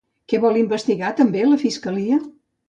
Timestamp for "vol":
0.45-0.55